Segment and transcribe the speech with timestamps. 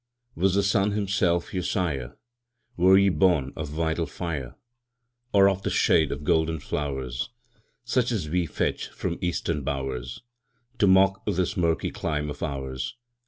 [0.33, 2.17] Was the sun himself your sire?
[2.75, 4.55] Were ye born of vital fire?
[5.31, 7.29] Or of the shade of golden flowers,
[7.83, 10.23] Such as we fetch from Eastern bowers,
[10.79, 12.95] To mock this murky clime of ours?